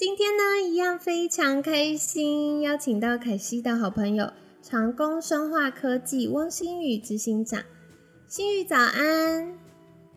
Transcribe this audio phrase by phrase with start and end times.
[0.00, 4.32] 今天呢，一样非常开心，邀请到凯西的好朋友
[4.62, 7.62] 长工生化科技翁新宇执行长。
[8.26, 9.58] 新宇早安，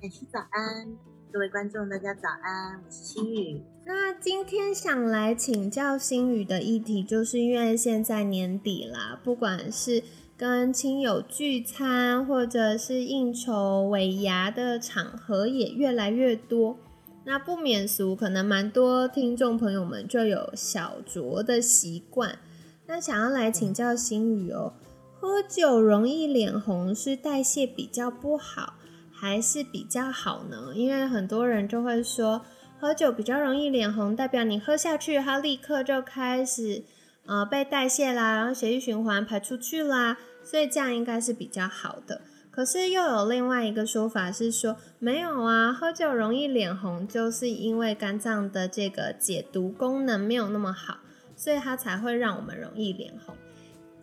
[0.02, 0.98] 凯西早安，
[1.34, 3.62] 各位观众大家早安，我是新宇。
[3.86, 10.02] 那今天想来请教新宇的议题，就是因为现在年底啦，不管是
[10.38, 16.77] 跟亲友聚餐，或者是应酬尾牙的场合，也越来越多。
[17.26, 22.38] 那不免俗，可能蛮多听众朋友们就有小酌的习惯。
[22.86, 24.74] 那想要来请教心宇哦，
[25.20, 28.74] 喝酒容易脸红，是代谢比较不好，
[29.12, 30.74] 还是比较好呢？
[30.76, 32.41] 因为很多人就会说，
[32.77, 36.84] 喝酒比较容易脸红，代表你喝下去，它立刻就开始
[37.26, 42.20] 呃被代谢啦，然后血液循环排出去啦，所以这样应该是比较好的。
[42.54, 50.99] 可是又有另外一个说法是说，没有啊，喝酒容易脸红，就是因为肝脏的这个解毒功能没有那么好，
[51.35, 53.35] 所以它才会让我们容易脸红。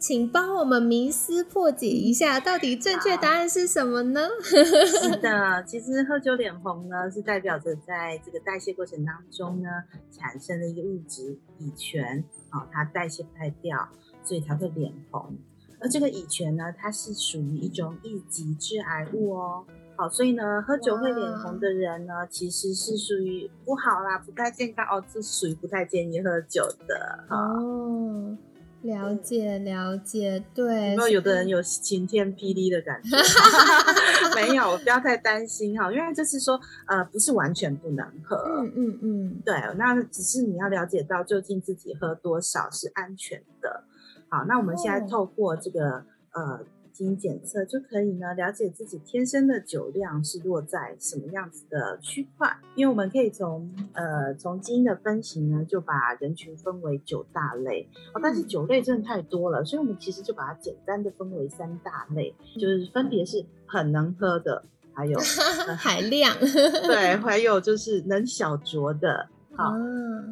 [0.00, 4.28] 请帮我们迷思破解一下，到底正确答案是什么呢？
[4.42, 9.68] 是的，其实喝酒脸红呢，是代表着在这个代谢过程当中呢，
[10.10, 13.90] 产生的一个物质乙醛，哦，它代谢不太掉，
[14.24, 15.36] 所以才会脸红。
[15.80, 19.64] 而这个乙醛呢，它是属于一种一级致癌物哦。
[19.96, 25.04] 好，所以呢，喝酒会脸红的人呢，其实是属于不好啦，不太健康哦。
[25.12, 27.24] 这是属于不太建议喝酒的。
[27.28, 28.36] 哦，
[28.82, 30.92] 了解了解，对。
[30.92, 33.10] 有没有有的人有晴天霹雳的感觉？
[34.36, 38.36] 没有，不要太担心哈，因为就是说，呃，不是完全不能喝。
[38.36, 43.84] 嗯嗯嗯，对，那只是你要了解到究竟自己喝多少是安全的。
[44.30, 46.60] 好，那我们现在透过这个呃
[46.92, 52.56] 基因检测，就可以呢了解自己天生的酒量是落在什么样子的区块。
[52.76, 58.20] 因为我们可以从呃从基因的分型呢，就把人群分为九大类哦。
[58.22, 65.19] 但是酒类真的太多了，所以我们其实就把它简单的分为三大类，就是分别是很能喝的，还有
[65.76, 66.32] 海量，
[66.86, 69.28] 对，还有就是能小酌的。
[69.56, 69.75] 好，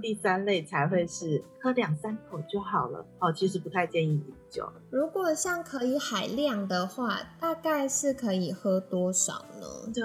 [0.00, 3.04] 第三类才会是喝两三口就好了。
[3.18, 4.70] 哦，其实不太建议饮酒。
[4.90, 9.92] 如果像可以海量的话，大概是可以喝多少呢？
[9.92, 10.02] 对，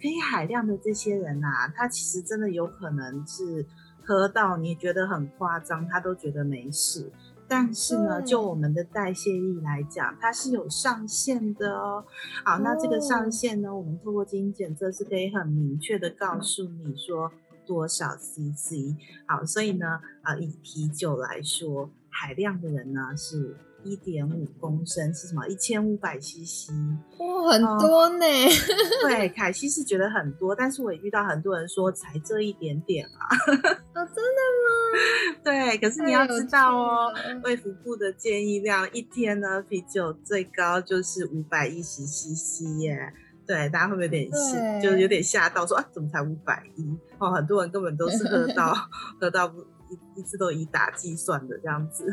[0.00, 3.66] 可以海量的这些人啊，他其实真的有可能是
[4.04, 7.10] 喝到你觉得很夸张，他都觉得没事。
[7.46, 12.02] 但是呢，就我们的代谢力来讲，它是有上限的哦。
[12.42, 17.30] 好，那这个上限呢，我们透过基因检测是可以很明确的告诉你说。
[17.66, 18.94] 多少 CC？
[19.26, 25.46] 好，所以呢，啊，以啤酒来说，海量的人呢是一点五公升，是什么？
[25.48, 26.70] 一千五百 CC，
[27.18, 28.24] 哇，很多呢。
[29.02, 33.28] 对，凯西是觉得很多，但是我也遇到很多人说才这一点点啊。
[33.94, 35.34] 哦，真的吗？
[35.44, 43.12] 对，可是你要知道哦，卫福部的建议量一天呢，啤酒最高就是五百一十 CC 耶。
[43.46, 46.98] 对，大家会不会有点吓，就是有点吓到，说啊，怎么才五百一？
[47.18, 48.74] 哦，很多人根本都是喝到
[49.20, 49.52] 喝到
[49.88, 52.10] 一一次都以打计算的这样子。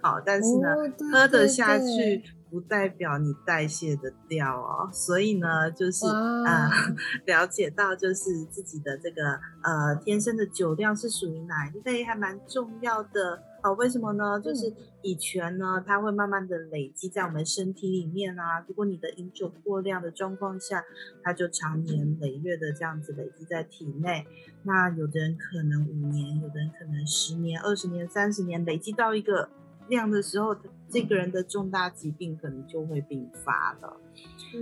[0.00, 0.74] 好，但是呢，
[1.12, 4.88] 喝得下去不代表你代谢得掉哦。
[4.92, 6.06] 所以呢，就是
[6.46, 6.70] 啊，
[7.26, 13.42] 了解到就是自己的这个呃天生的酒量是属于哪一类，还蛮重要的。
[13.66, 14.40] 好，为什么呢？
[14.40, 14.72] 就是
[15.02, 18.64] 乙醛呢，它会慢慢的累积在我们身体里面啊。
[18.68, 20.84] 如果你的饮酒过量的状况下，
[21.20, 24.24] 它就常年累月的这样子累积在体内。
[24.62, 29.48] 那有的人可能五年，有的人可能十年、二十年、三十年，累积到一个
[29.88, 30.54] 量的时候，
[30.88, 34.00] 这个人的重大疾病可能就会并发了。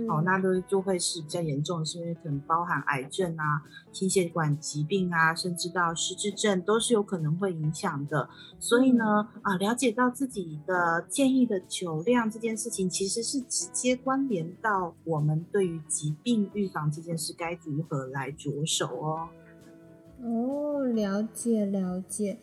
[0.09, 3.61] 哦，那都就会是比较严重，是因为可能包含癌症啊、
[3.93, 8.27] 心血管疾病啊，甚至到失智症都是有可能会影响的。
[8.59, 19.29] 所以呢，啊，了解到自己的建议的酒量这件事情，其实是直接关联到我们对于疾病预防这件事该如何来着手哦。
[20.21, 22.39] 哦，了解了解，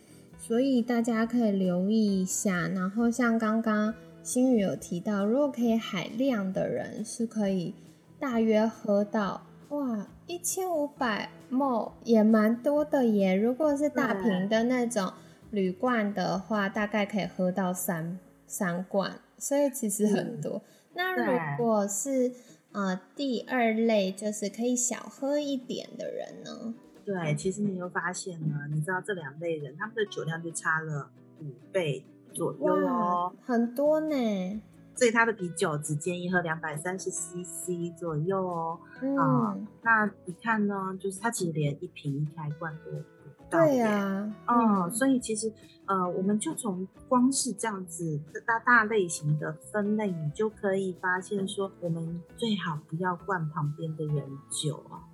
[0.46, 2.66] 所以大家可以留意一下。
[2.68, 3.94] 然后像刚刚。
[4.24, 7.74] 新宇有提到，如果可以海量的人是可以
[8.20, 13.34] 大约喝到哇一千五百 ml 也蛮多的耶。
[13.34, 15.12] 如果是大瓶的那种
[15.50, 18.16] 铝罐的话，大概可以喝到三
[18.46, 20.62] 三罐，所以其实很多。
[20.94, 22.30] 那如果是
[22.70, 26.74] 呃第二类，就是可以小喝一点的人呢？
[27.04, 31.10] 对，其实你又发现呢，你知道这两类人他们的酒量就差了
[31.40, 34.62] 五倍左右哦，很多呢。
[34.94, 38.78] 所以他的啤酒只建议喝两百三十 CC 左右哦。
[39.00, 42.98] 嗯，那你看呢，就是他其实连一瓶一开罐都不
[43.48, 43.58] 到。
[43.58, 44.30] 对呀。
[44.46, 45.50] 嗯，所以其实
[45.86, 55.08] 呃，我们就从光是这样子大大类型的分类，你就可以发现说，我们最好不要灌旁边的人酒啊。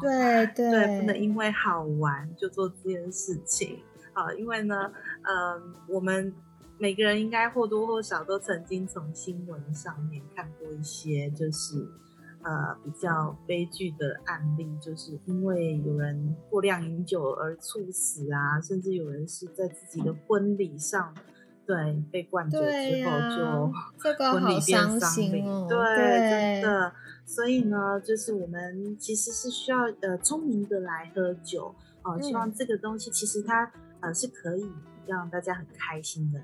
[0.00, 3.78] 对对， 不能因为好玩就做这件事情
[4.12, 4.32] 啊！
[4.34, 4.90] 因为呢，
[5.22, 6.32] 呃，我们
[6.78, 11.76] 每个人应该或多或少都曾经从新闻上面看过一些，就是
[12.42, 21.14] 呃比较悲剧的案例，就是因为有人过量饮酒而猝死啊，甚至有人是在自己的婚礼上。
[21.66, 23.72] 对，被灌酒之后就
[24.34, 26.92] 婚礼变丧礼，对，真的。
[27.24, 32.20] 所以呢，就是我们其实是需要呃聪明的来喝酒哦。
[32.20, 34.70] 希望这个东西其实它呃是可以
[35.06, 36.40] 让大家很开心的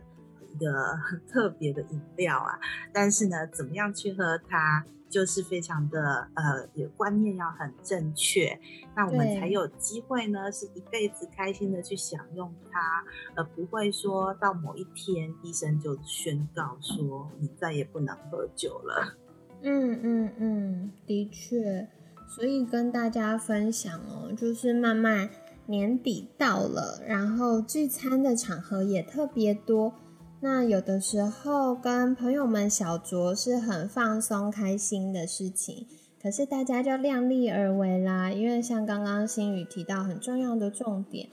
[0.52, 2.58] 一个很特别的饮料啊。
[2.92, 4.84] 但是呢，怎么样去喝它？
[5.10, 8.56] 就是非常的呃，有观念要很正确，
[8.94, 13.04] 那我们才有机会呢，是一辈子开心的去享用它，
[13.34, 19.16] 而不会说到某一天医生就宣告说你再也不能喝酒了。
[19.62, 21.88] 嗯嗯嗯，的确，
[22.28, 25.28] 所以跟大家分享哦，就是慢慢
[25.66, 29.92] 年底到了，然后聚餐的场合也特别多。
[30.40, 35.86] 那有的时候跟朋友们小酌是很放松开心的事情，
[36.22, 38.30] 可是大家就量力而为啦。
[38.30, 41.28] 因为像刚刚新宇提到很重要的重点，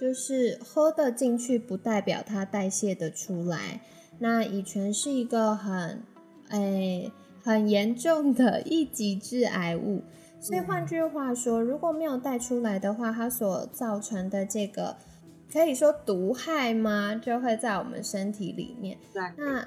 [0.00, 3.80] 就是喝得进去不代表它代谢的出来。
[4.18, 6.02] 那乙醛是一个很
[6.48, 7.12] 诶
[7.48, 10.02] 很严重的一级致癌物，
[10.38, 14.96] 所以换句话说，如果没有带出来的话，它所造成的这个。
[15.50, 17.14] 可以说毒害吗？
[17.14, 18.98] 就会在我们身体里面。
[19.38, 19.66] 那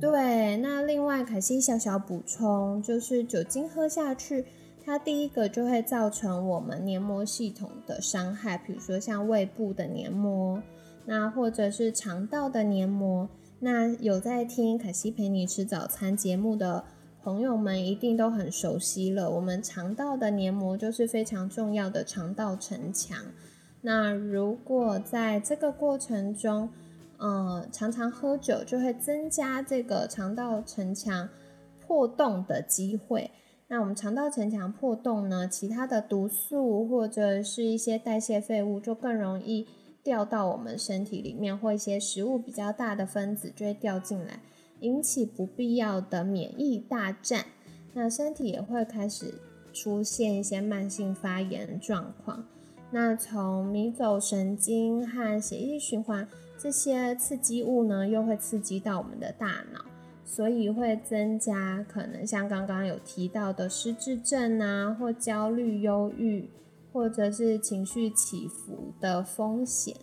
[0.00, 4.44] 对，那另外可惜小小补充，就是酒精喝下去，
[4.84, 10.62] 它第一个就会造成我们黏膜系统的伤害，比如说像胃部的黏膜，
[11.04, 13.28] 那或者是肠道的黏膜。
[13.64, 16.82] 那有在听可惜陪你吃早餐节目的
[17.22, 19.30] 朋友们，一定都很熟悉了。
[19.30, 23.16] 我们肠道的黏膜就是非常重要的肠道城墙。
[23.82, 26.70] 那如果在这个过程中，
[27.18, 31.28] 呃，常常喝酒，就会增加这个肠道城墙
[31.86, 33.30] 破洞的机会。
[33.68, 39.68] 那我们肠道城墙破洞呢，其他的毒素或者是一些代谢废物就更容易
[40.02, 44.40] 掉到我们身体里面，或一些食物比较大的分子就会掉进来，
[44.80, 47.44] 引起不必要的免疫大战。
[47.94, 49.34] 那身体也会开始
[49.72, 52.44] 出现一些慢性发炎状况。
[52.90, 56.26] 那从迷走神经和血液循环
[56.58, 59.84] 这些刺激物呢，又会刺激到我们的大脑，
[60.24, 66.48] 所以会增加可能像刚刚有提到的失智症啊，或焦虑、忧郁，
[66.92, 69.96] 或者是情绪起伏的风险。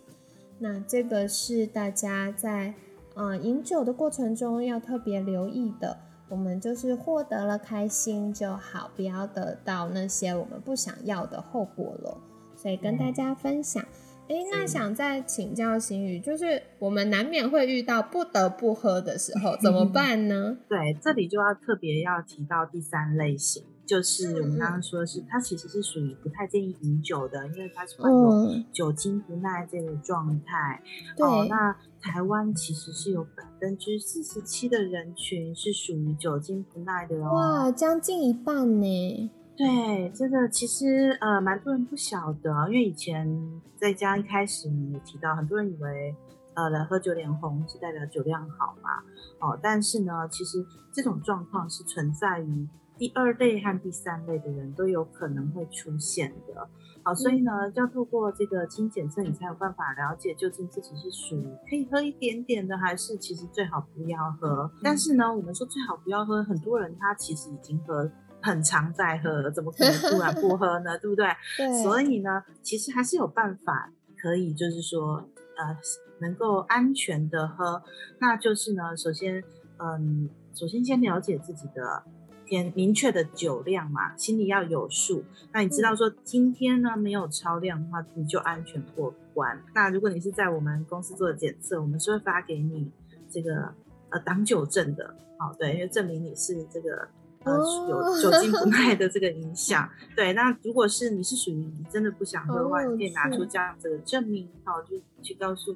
[0.58, 2.74] 那这个是大家在
[3.14, 5.98] 呃饮酒的过程中要特别留意的。
[6.28, 12.18] 我们就是获得了开心就好，不要得到那些我们不想要的后果了。
[12.54, 13.82] 所以跟大家分享，
[14.28, 20.58] 哎，那想再请教新宇，就是我们难免会遇到不得不喝的时候，怎么办呢？
[20.68, 30.80] 对，这里就要特别要提到第三类型，就是我们刚刚说的是，它其实是属于不太建议饮酒的，因为它是患有酒精不耐这个状态。
[31.16, 39.30] 对，那台湾其实是有百分之四十七的人群是属于酒精不耐的哦，哇，将近一半呢。
[39.56, 46.14] 对，这个其实呃，蛮多人不晓得，因为以前在家一开始你提到，很多人以为
[46.54, 49.02] 呃，来喝酒脸红是代表酒量好嘛，
[49.40, 52.68] 哦，但是呢，其实这种状况是存在于
[53.00, 56.68] 第二类和第三类的人都有可能会出现的，
[57.02, 64.70] 好，所以呢，要透过这个基因检测，你才有办法了解究竟自己是属于可以喝一点点的，还是其实最好不要喝。
[64.82, 68.10] 但是呢，我们说最好不要喝，很多人他其实已经喝。
[68.42, 70.96] 很常在喝，怎么可能突然不喝呢？
[71.00, 71.26] 对不对？
[71.58, 71.82] 对。
[71.82, 75.16] 所以呢，其实还是有办法可以，就是说，
[75.58, 75.76] 呃，
[76.22, 77.82] 能够安全的喝。
[78.18, 79.44] 那就是呢，首先，
[79.76, 82.02] 嗯，首先先了解自己的
[82.50, 85.24] 天明确的酒量嘛，心里要有数。
[85.52, 89.62] 那你知道说今天呢没有超量的话，你就安全过关。
[89.72, 92.90] 那如果你是在我们公司做的检测，我们是会发给你
[93.30, 93.72] 这个
[94.10, 97.08] 呃挡酒证的，好对，因为证明你是这个
[97.44, 97.56] 呃
[97.88, 99.88] 有酒精不 耐的这个影响。
[100.16, 105.72] 对，那如果是你是属于你真的不想喝的话，你可以拿出这样子的证明，好就去告诉。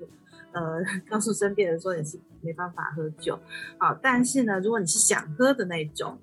[0.55, 0.81] 呃，
[1.11, 3.39] 告诉身边人说你是没办法喝酒，
[3.79, 6.17] 好，但是呢，如果你是想喝的那种，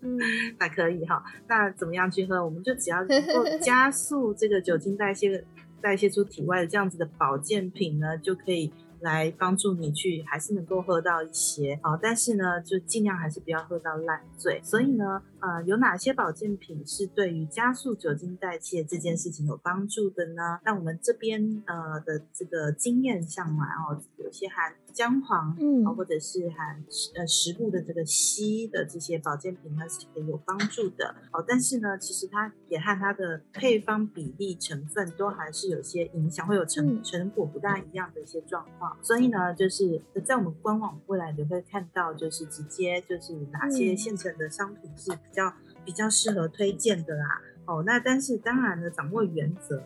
[0.60, 1.24] 那可以哈。
[1.48, 2.44] 那怎么样去喝？
[2.44, 5.44] 我们就只要能够 加速这个酒精代谢，
[5.80, 8.72] 代谢出体外的这样子的保健品呢，就可以。
[9.00, 14.60] 来帮助你去，还是能够喝到一些哦，但是呢，就尽量还是不要喝到烂醉。
[14.62, 20.60] 所以呢，呃，有哪些保健品是对于加速酒精代谢这件事情有帮助的呢？
[20.64, 31.14] 那我们这边呃的这个经验上来哦，有些含姜黄，嗯，或者是含呃食物的这个硒的这些保健品，呢是可以有帮助的。
[31.30, 38.96] 好，但是呢，其实它也和它的配方比例成分都还是有些影响，会有成成果不大一样的一些状况。
[39.02, 45.52] 所以呢，就是在我们官网未来你会看到，就是直接就是哪些现成的商品是比较
[45.84, 47.40] 比较适合推荐的啦。
[47.66, 49.80] 哦，那但是当然呢，掌握原则，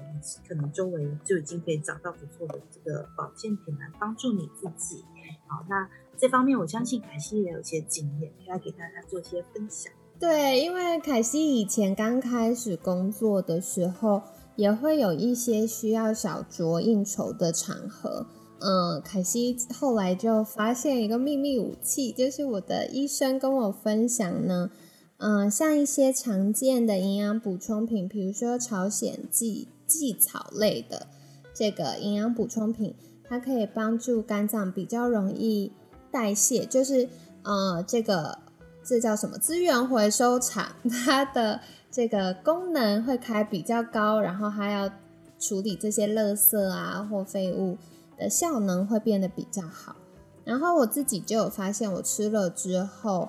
[0.49, 5.05] 可能周围就已经可以找到不错的这个保健品来帮助你自己。
[5.47, 9.93] 好，那这方面我相信凯西也有一些经验，可以来给大家做一些分享。
[10.19, 14.23] 对，因为凯西以前刚开始工作的时候，
[14.57, 18.27] 也会有一些需要小酌应酬的场合。
[18.61, 24.71] 嗯，凯西后来就发现一个秘密武器，就是我的医生跟我分享呢。
[25.19, 31.07] 嗯，像一些常见的营养补充品，比如说朝鲜蓟蓟草类的
[31.55, 32.95] 这个营养补充品，
[33.29, 35.73] 它可以帮助肝脏比较容易
[36.11, 37.09] 代谢，就是
[37.43, 38.39] 呃，这个
[38.83, 40.73] 这叫什么资源回收厂，
[41.05, 44.91] 它的这个功能会开比较高，然后还要
[45.39, 47.77] 处理这些垃圾啊或废物。
[48.17, 49.97] 的效能会变得比较好，
[50.45, 53.29] 然后我自己就有发现，我吃了之后，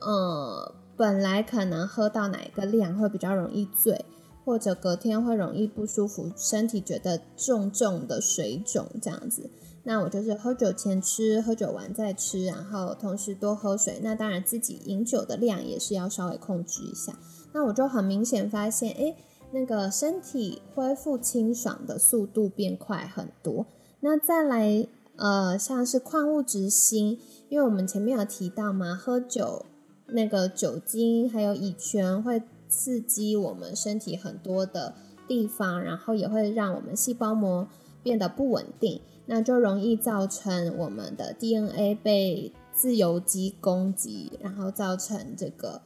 [0.00, 4.04] 呃，本来可能喝到哪一个量会比较容易醉，
[4.44, 9.48] 或者隔天会容易不舒服，身体觉得重重的水肿这样子，
[9.84, 13.98] 那我就是喝酒前吃，喝酒完再吃，然后同时多喝水。
[14.02, 17.18] 那当然自己饮酒的量也是要稍微控制一下。
[17.54, 19.16] 那我就很明显发现，哎，
[19.52, 23.64] 那个身体恢复清爽的速度变快很多。
[24.00, 29.64] 那再来，呃，像是矿物质锌，因为我们前面有提到嘛，喝酒
[30.12, 34.94] 那个酒精还有乙醛会刺激我们身体很多的
[35.26, 37.68] 地方，然后也会让我们细胞膜
[38.02, 45.82] 变得不稳定，那就容易造成我们的 DNA 被自由基攻击，然后造成这个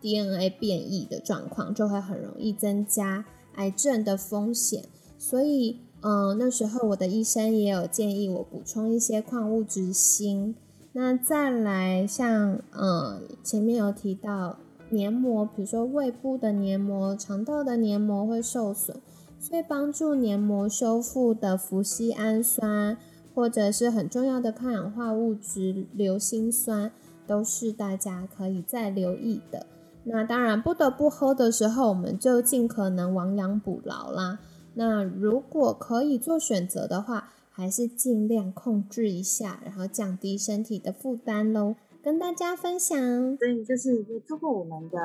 [0.00, 4.84] DNA 变异的状况，就会很容易增加癌症的风险，
[5.18, 5.78] 所以。
[6.06, 10.54] 嗯，那时候我的医生也有建议我补充一些矿物质锌。
[10.96, 14.58] 那再来像，嗯，前面有提到
[14.90, 18.98] 黏膜，比如说胃部的黏膜、肠道的黏膜会受损，
[19.40, 22.96] 所以帮助黏膜修复的氟西氨酸，
[23.34, 26.92] 或者是很重要的抗氧化物质硫辛酸，
[27.26, 29.66] 都是大家可以再留意的。
[30.04, 34.38] 那当然不得不喝的时候，我们就尽可能亡羊补牢啦。
[34.74, 41.76] 那如果可以做选择的话，还是尽量控制一下，然后降低身体的负担喽。
[42.02, 42.98] 跟大家分享，
[43.38, 44.98] 所以就是通过我们的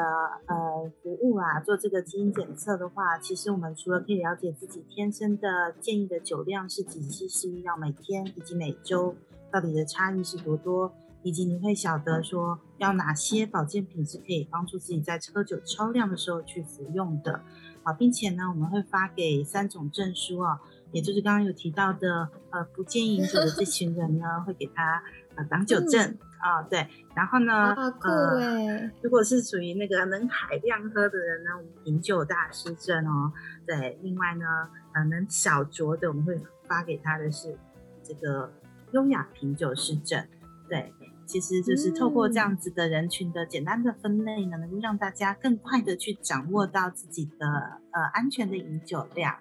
[0.48, 9.15] 呃服务啊，做这个基因检测的话，其实我们除了可以了解自己天生的建议的酒量是几 cc，要每天以及每周
[9.51, 10.91] 到底的差异是多多，
[11.24, 17.42] 以及你会晓得说要哪些保健品是可以帮助自己在喝酒超量的时候去服用的。
[17.84, 20.60] 好，并且呢，我们会发给三种证书哦，
[20.92, 25.02] 也就是刚刚有提到的，呃，不建议饮酒的这群人呢，会给他
[25.36, 26.86] 呃挡酒证啊，对，
[27.16, 33.32] 然后呢，呃，如果是属于那个能海量喝的人呢，我们饮酒大师证哦，
[33.66, 34.46] 对，另外呢，
[34.94, 37.58] 呃，能小酌的，我们会发给他的是
[38.04, 38.52] 这个
[38.92, 40.28] 优雅品酒师证，
[40.68, 40.94] 对。
[41.29, 47.45] 其实就是透过这样子的人群的简单的分类呢，能够让大家更快的去掌握到自己的
[47.91, 49.36] 呃安全的饮酒量。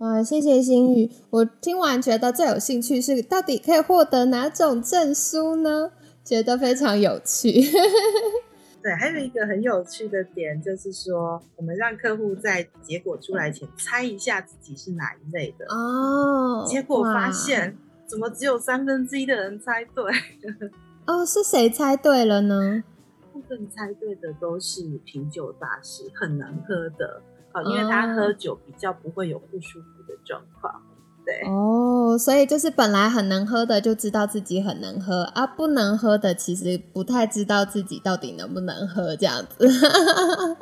[0.00, 5.92] 哇，谢谢心宇，我听完觉得最有兴趣是到底可以获得哪种证书呢？
[6.22, 7.50] 觉得非常有趣。
[8.82, 20.04] 对，还有一个很有趣的点就是说，我们让客户在结果出来前猜一下自己是哪一类的哦，结果发现怎么只有三分之一的人猜对。
[21.10, 22.84] 哦，是谁猜对了呢？
[23.32, 27.20] 部分猜对的都是品酒大师，很难喝的。
[27.52, 30.80] 哦，因为他喝酒比较不会有不舒服的状况。
[31.26, 39.68] 对哦，所以就是本来很能喝的就知道自己很能喝啊，不能喝的其实不太知道自己到底能不能喝这样子。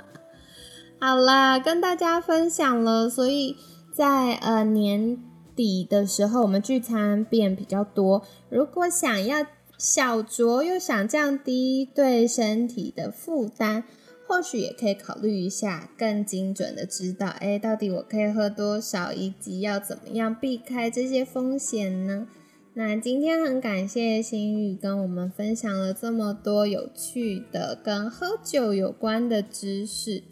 [0.98, 3.54] 好啦，跟大家分享了，所以
[3.92, 5.22] 在呃年
[5.54, 8.22] 底的时候，我们聚餐变比较多。
[8.48, 9.44] 如果想要
[9.78, 13.84] 小酌又想降低对身体的负担。
[14.26, 22.28] 或许也可以考虑一下，更精准的知道，哎，到底我可以喝多少，以及要怎么样避开这些风险呢？
[22.74, 30.22] 那今天很感谢心宇跟我们分享了这么多有趣的跟喝酒有关的知识。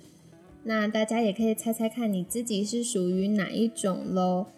[0.64, 4.48] 那大家也可以猜猜看你自己是属于哪一种喽。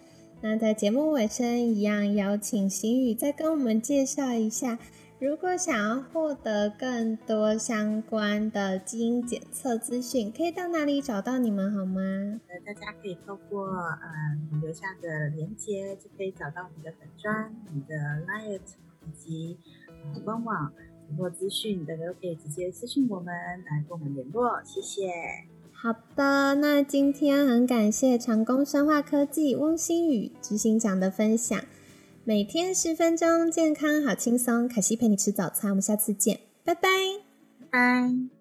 [0.41, 4.79] 那在节目尾声一样，邀请心宇再跟我们介绍一下。
[5.19, 12.01] 如果想要获得更多相关的基因检测资讯，可以到哪里找到你们好吗？
[12.47, 18.61] 呃，大家可以透过嗯留下的连接，就可以找到我们的粉砖、我们的 Light
[19.05, 19.57] 以及
[20.15, 20.71] 呃官网
[21.09, 24.61] 很多资讯，大家都可以直接私信我们来跟我们联络。
[24.63, 25.48] 谢谢。
[25.81, 31.57] 好的，那今天很感谢长工生化科技翁新宇执行长的分享。
[32.25, 34.67] 每天十分钟，健康好轻松。
[34.67, 36.89] 凯西陪你吃早餐，我们下次见，拜拜，
[37.69, 38.38] 拜。